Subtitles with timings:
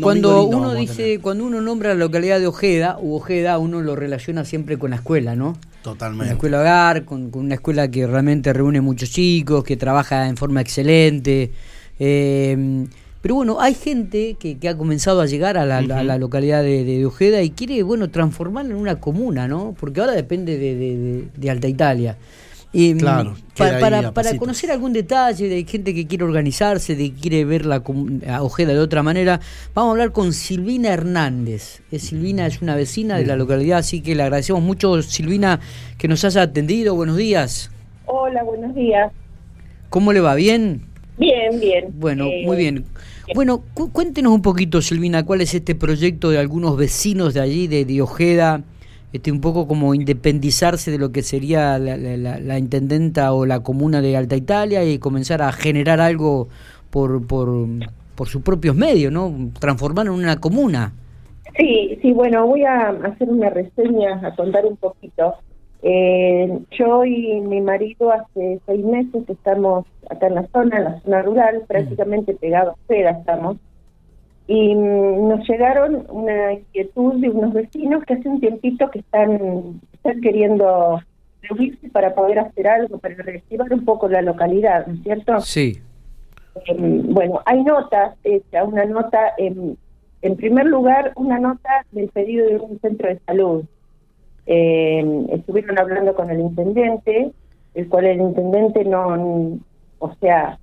[0.00, 4.44] cuando uno dice, cuando uno nombra la localidad de Ojeda, u Ojeda, uno lo relaciona
[4.44, 5.56] siempre con la escuela, ¿no?
[5.82, 6.26] Totalmente.
[6.26, 10.60] la escuela hogar, con, una escuela que realmente reúne muchos chicos, que trabaja en forma
[10.60, 11.50] excelente.
[11.98, 12.86] Eh,
[13.22, 17.50] pero bueno, hay gente que, ha comenzado a llegar a la, localidad de, Ojeda y
[17.50, 19.74] quiere, bueno, transformarla en una comuna, ¿no?
[19.78, 22.16] Porque ahora depende de, Alta Italia.
[22.72, 27.44] Y, claro, para, para, conocer algún detalle de gente que quiere organizarse, de que quiere
[27.44, 27.82] ver la
[28.40, 29.40] Ojeda de otra manera,
[29.74, 31.82] vamos a hablar con Silvina Hernández.
[31.98, 35.58] Silvina es una vecina de la localidad, así que le agradecemos mucho, Silvina,
[35.98, 36.94] que nos haya atendido.
[36.94, 37.72] Buenos días.
[38.06, 39.10] Hola, buenos días.
[39.88, 40.36] ¿Cómo le va?
[40.36, 40.82] ¿Bien?
[41.18, 41.86] Bien, bien.
[41.98, 42.84] Bueno, eh, muy bien.
[43.34, 47.84] Bueno, cuéntenos un poquito, Silvina, cuál es este proyecto de algunos vecinos de allí, de,
[47.84, 48.62] de Ojeda,
[49.12, 54.16] este, un poco como independizarse de lo que sería la, intendenta o la comuna de
[54.16, 56.48] Alta Italia y comenzar a generar algo
[56.90, 57.48] por, por,
[58.14, 59.32] por sus propios medios, ¿no?
[59.58, 60.92] Transformar en una comuna.
[61.56, 65.34] Sí, sí, bueno, voy a hacer una reseña, a contar un poquito.
[65.82, 71.00] Eh, yo y mi marido hace seis meses estamos acá en la zona, en la
[71.00, 73.56] zona rural, prácticamente pegados a estamos
[74.50, 80.20] y nos llegaron una inquietud de unos vecinos que hace un tiempito que están, están
[80.20, 81.00] queriendo
[81.42, 85.40] reunirse para poder hacer algo, para reactivar un poco la localidad, ¿no es cierto?
[85.42, 85.80] Sí.
[86.66, 89.78] Em, bueno, hay notas, hecha una nota, en,
[90.20, 93.64] en primer lugar, una nota del pedido de un centro de salud.
[94.46, 97.30] Eh, estuvieron hablando con el intendente,
[97.74, 99.60] el cual el intendente no,
[100.00, 100.58] o sea,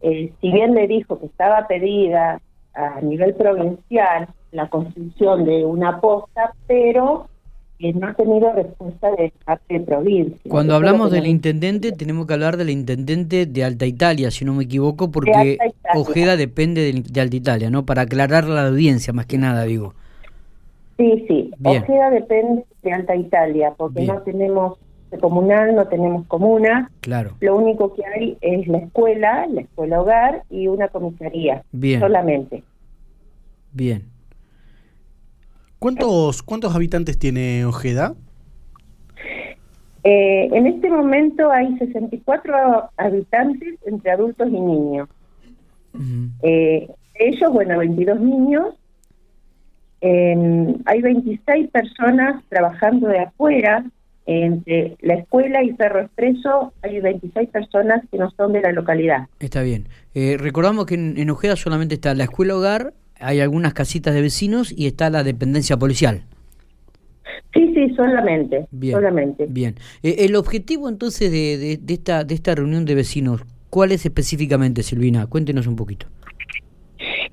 [0.00, 2.40] eh, si bien le dijo que estaba pedida
[2.74, 7.28] a nivel provincial la construcción de una posta, pero
[7.78, 10.38] que no ha tenido respuesta de parte de provincia.
[10.48, 14.64] Cuando hablamos del intendente, tenemos que hablar del intendente de Alta Italia, si no me
[14.64, 15.58] equivoco, porque
[15.94, 17.84] Ojeda depende de, Alta Italia, ¿no?
[17.84, 19.94] Para aclarar la audiencia, más que nada, digo.
[20.96, 24.78] Sí, sí, Ojeda depende de Alta Italia, porque no tenemos
[25.18, 26.90] comunal, no tenemos comuna.
[27.00, 27.36] Claro.
[27.40, 31.62] Lo único que hay es la escuela, la escuela hogar y una comisaría.
[31.72, 32.00] Bien.
[32.00, 32.62] Solamente.
[33.72, 34.04] Bien.
[35.78, 38.14] ¿Cuántos, cuántos habitantes tiene Ojeda?
[40.04, 45.08] Eh, en este momento hay 64 habitantes entre adultos y niños.
[46.42, 48.74] eh, ellos, bueno, 22 niños.
[50.00, 53.84] hay 26 personas trabajando de afuera,
[54.26, 59.26] entre la escuela y Cerro Expreso hay 26 personas que no son de la localidad.
[59.40, 59.88] Está bien.
[60.14, 64.72] Eh, recordamos que en, Ojeda solamente está la escuela hogar, hay algunas casitas de vecinos
[64.76, 66.22] y está la dependencia policial.
[67.52, 68.66] Sí, sí, solamente.
[68.70, 69.46] Bien, solamente.
[69.48, 69.74] bien.
[70.02, 74.82] Eh, el objetivo entonces de, de, esta, de esta reunión de vecinos, ¿cuál es específicamente,
[74.82, 75.26] Silvina?
[75.26, 76.06] Cuéntenos un poquito.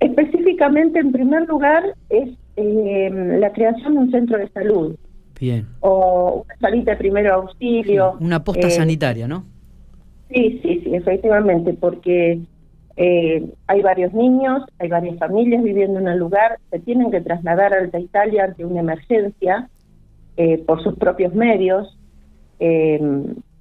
[0.00, 4.96] Específicamente, en primer lugar, es eh, la creación de un centro de salud
[5.40, 5.66] Bien.
[5.80, 8.16] O una salita de primer auxilio.
[8.20, 9.44] una posta eh, sanitaria, ¿no?
[10.28, 12.40] Sí, sí, sí, efectivamente, porque
[12.96, 17.72] eh, hay varios niños, hay varias familias viviendo en el lugar, se tienen que trasladar
[17.72, 19.68] a Alta Italia ante una emergencia
[20.36, 21.96] eh, por sus propios medios,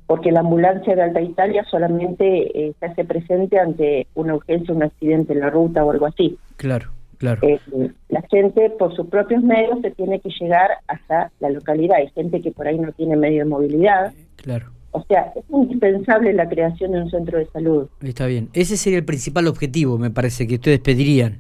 [0.08, 5.32] porque la ambulancia de Alta Italia solamente se hace presente ante una urgencia, un accidente
[5.32, 6.38] en la ruta o algo así.
[6.58, 6.99] Claro.
[7.20, 7.42] Claro.
[7.44, 7.60] Eh,
[8.08, 11.98] la gente por sus propios medios se tiene que llegar hasta la localidad.
[11.98, 14.14] Hay gente que por ahí no tiene medio de movilidad.
[14.38, 14.68] Claro.
[14.92, 17.88] O sea, es indispensable la creación de un centro de salud.
[18.02, 18.50] Está bien.
[18.54, 21.40] Ese sería el principal objetivo, me parece, que ustedes pedirían.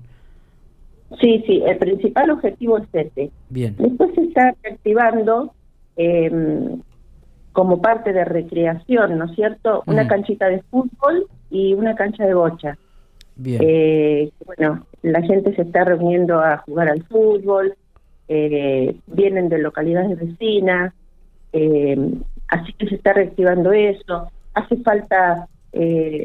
[1.19, 3.31] Sí, sí, el principal objetivo es este.
[3.49, 3.75] Bien.
[3.79, 5.53] Después se está activando
[5.95, 6.81] em,
[7.53, 9.81] como parte de recreación, ¿no es cierto?
[9.87, 10.07] Una mm.
[10.07, 12.77] canchita de fútbol y una cancha de bocha.
[13.37, 13.61] Bien.
[13.65, 17.75] Eh, bueno, la gente se está reuniendo a jugar al fútbol,
[18.27, 20.93] eh, vienen de localidades vecinas,
[21.53, 21.97] eh,
[22.47, 24.29] así que se está reactivando eso.
[24.53, 25.47] Hace falta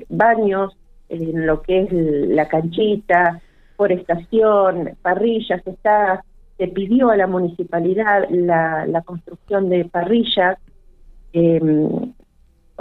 [0.09, 0.75] baños
[1.11, 3.41] en lo que es la canchita,
[3.77, 6.25] forestación, parrillas, está
[6.57, 10.59] se pidió a la municipalidad la, la construcción de parrillas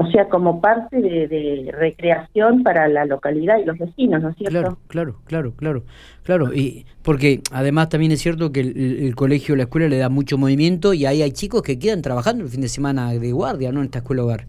[0.03, 4.59] o sea, como parte de, recreación para la localidad y los vecinos, ¿no es cierto?
[4.59, 5.83] Claro, claro, claro, claro,
[6.23, 6.53] claro.
[6.53, 10.93] Y porque además también es cierto que el, colegio, la escuela le da mucho movimiento
[10.93, 13.79] y ahí hay chicos que quedan trabajando el fin de semana de guardia, ¿no?
[13.79, 14.45] En esta escuela hogar.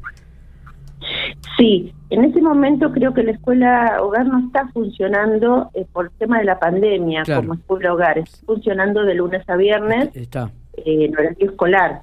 [1.59, 6.12] Sí, en ese momento creo que la escuela hogar no está funcionando eh, por el
[6.12, 10.50] tema de la pandemia como escuela hogar, está funcionando de lunes a viernes está.
[10.79, 12.03] Eh, en horario escolar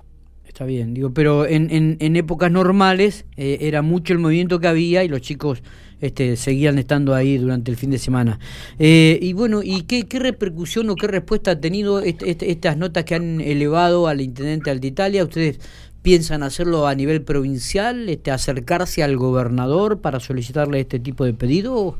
[0.51, 4.68] Está bien, digo, pero en, en, en épocas normales eh, era mucho el movimiento que
[4.68, 5.63] había y los chicos
[6.01, 8.38] este, seguían estando ahí durante el fin de semana.
[8.77, 13.15] Eh, y bueno, ¿y qué, repercusión o qué respuesta ha tenido este, estas notas que
[13.15, 15.57] han elevado al intendente Italia ¿Ustedes
[16.01, 21.97] piensan hacerlo a nivel provincial, este, acercarse al gobernador para solicitarle este tipo de pedido,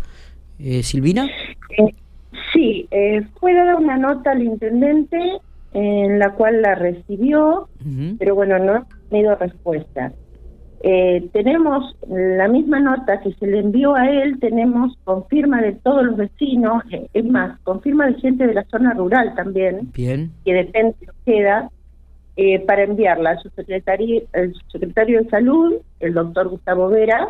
[0.59, 1.30] eh, Silvina?
[2.51, 5.18] Sí, eh, fue dada una nota al intendente
[5.73, 7.69] en la cual la recibió,
[8.19, 10.12] pero bueno, no ha tenido respuesta.
[10.83, 16.03] Eh, tenemos la misma nota que se le envió a él, tenemos confirma de todos
[16.03, 20.31] los vecinos, eh, es más, confirma de gente de la zona rural también, Bien.
[20.44, 21.69] que depende de queda,
[22.35, 27.27] eh, para enviarla a su secretario, el secretario de Salud, el doctor Gustavo Vera,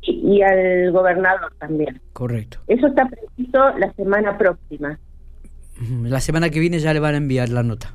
[0.00, 2.00] y, y, al gobernador también.
[2.14, 2.58] Correcto.
[2.68, 4.98] Eso está previsto la semana próxima.
[6.02, 7.94] La semana que viene ya le van a enviar la nota.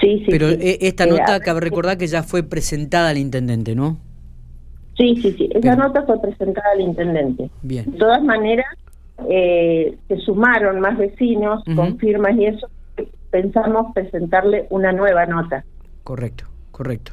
[0.00, 0.26] Sí, sí.
[0.28, 0.58] Pero sí.
[0.80, 3.98] esta nota, cabe recordar que ya fue presentada al intendente, ¿no?
[4.96, 5.48] Sí, sí, sí.
[5.52, 7.50] Esa nota fue presentada al intendente.
[7.62, 7.90] Bien.
[7.90, 8.66] De todas maneras,
[9.28, 11.76] eh, se sumaron más vecinos uh -huh.
[11.76, 12.68] con firmas y eso.
[13.30, 15.64] Pensamos presentarle una nueva nota.
[16.04, 17.12] Correcto, correcto.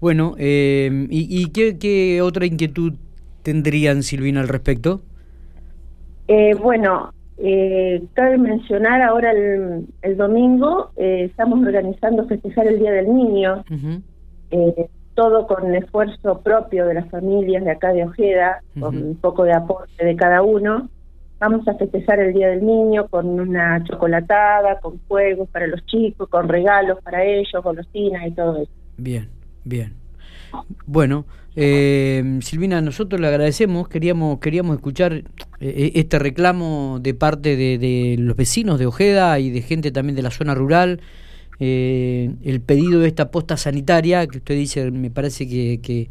[0.00, 2.94] Bueno, eh, ¿y, y qué, qué, otra inquietud
[3.42, 5.02] tendrían, Silvina, al respecto?
[6.28, 12.92] Eh, bueno, eh, cabe mencionar ahora el, el domingo, eh, estamos organizando festejar el Día
[12.92, 14.02] del Niño, uh -huh.
[14.50, 18.82] eh, todo con esfuerzo propio de las familias de acá de Ojeda, uh -huh.
[18.82, 20.88] con un poco de aporte de cada uno.
[21.38, 26.28] Vamos a festejar el Día del Niño con una chocolatada, con juegos para los chicos,
[26.28, 28.72] con regalos para ellos, golosinas y todo eso.
[28.98, 29.26] Bien,
[29.64, 29.94] bien.
[30.86, 31.26] Bueno,
[31.56, 35.24] eh, Silvina, nosotros le agradecemos, queríamos queríamos escuchar
[35.60, 40.22] eh, este reclamo de parte de, los vecinos de Ojeda y de gente también de
[40.22, 41.00] la zona rural,
[41.58, 46.08] eh, el pedido de esta posta sanitaria, que usted dice, me parece que, que,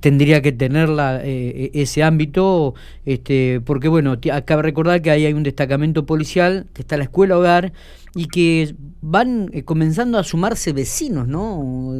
[0.00, 5.34] tendría que tenerla eh, ese ámbito, este, porque bueno, acaba de recordar que ahí hay
[5.34, 7.72] un destacamento policial, que está la escuela hogar,
[8.14, 11.94] y que van eh, comenzando a sumarse vecinos, ¿no?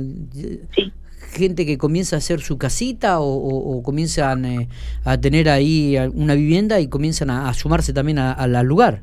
[0.75, 0.92] Sí
[1.30, 4.69] gente que comienza a hacer su casita o, o, o comienzan eh,
[5.04, 9.02] a tener ahí una vivienda y comienzan a, a sumarse también al lugar.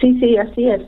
[0.00, 0.82] Sí, sí, así es.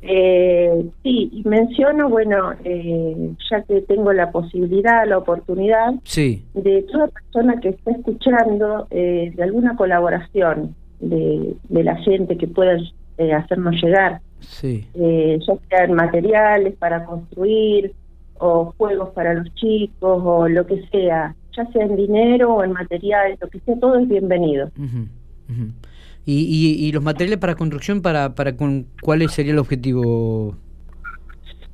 [0.00, 6.44] Eh, sí, y menciono, bueno, eh, ya que tengo la posibilidad, la oportunidad, sí.
[6.54, 12.46] de toda persona que esté escuchando eh, de alguna colaboración de, de, la gente que
[12.46, 12.78] pueda
[13.18, 14.86] eh, hacernos llegar, sí.
[14.94, 17.92] ya sea en materiales para construir,
[18.38, 22.72] o juegos para los chicos o lo que sea, ya sea en dinero o en
[22.72, 24.70] materiales, lo que sea, todo es bienvenido.
[24.78, 25.08] Uh -huh,
[25.48, 25.72] uh -huh.
[26.24, 30.54] ¿Y, y, y, los materiales para construcción, para, para con, cuál sería el objetivo?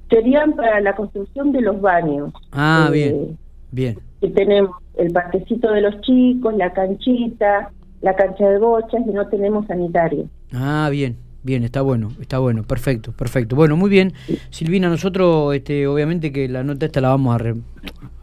[0.09, 2.33] Serían para la construcción de los baños.
[2.53, 3.39] Ah, eh, bien,
[3.73, 3.99] bien.
[4.21, 9.27] Que tenemos el parquecito de los chicos, la canchita, la cancha de bochas y no
[9.27, 10.29] tenemos sanitario.
[10.53, 13.55] Ah, bien, Bien, está bueno, está bueno, perfecto, perfecto.
[13.55, 14.15] Bueno, muy bien.
[14.49, 17.55] Silvina, nosotros, este, obviamente que la nota esta la vamos a, re,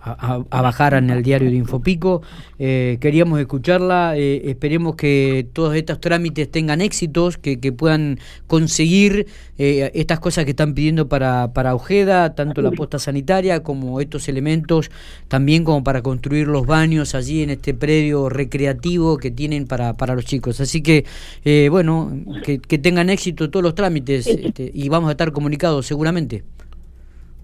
[0.02, 2.22] a, a, bajar en el diario de Infopico.
[2.60, 9.28] Eh, queríamos escucharla, eh, esperemos que todos estos trámites tengan éxitos, que, que puedan conseguir
[9.58, 14.28] eh, estas cosas que están pidiendo para, para Ojeda, tanto la posta sanitaria como estos
[14.28, 14.90] elementos,
[15.28, 20.16] también como para construir los baños allí en este predio recreativo que tienen para, para
[20.16, 20.60] los chicos.
[20.62, 21.06] Así que,
[21.46, 22.12] eh, bueno,
[22.44, 26.44] que, que, tengan éxito todos los trámites este, y vamos a estar comunicados seguramente.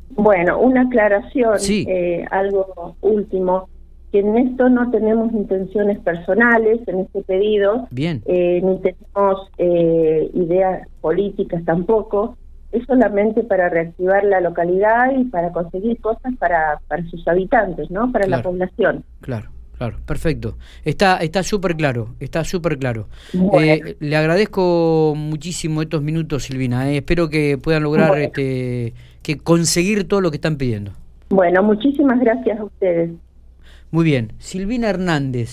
[0.10, 1.86] Bueno, una aclaración, sí.
[1.88, 3.70] eh, algo último,
[4.12, 8.24] que en esto no tenemos intenciones personales en este pedido, Bien.
[8.26, 12.38] Eh, ni tenemos eh, ideas políticas tampoco,
[12.72, 18.12] es solamente para reactivar la localidad y para conseguir cosas para, para sus habitantes, ¿no?
[18.12, 18.44] Para claro.
[18.44, 19.04] la población.
[19.22, 19.50] Claro.
[19.78, 20.58] Claro, perfecto.
[20.84, 23.08] Está está súper claro, está súper claro.
[23.34, 23.60] Bueno.
[23.60, 26.90] Eh, le agradezco muchísimo estos minutos, Silvina.
[26.90, 26.98] Eh.
[26.98, 28.24] Espero que puedan lograr bueno.
[28.26, 30.94] este que conseguir todo lo que están pidiendo.
[31.30, 33.12] Bueno, muchísimas gracias a ustedes.
[33.92, 34.34] Muy bien.
[34.40, 35.46] Silvina Hernández,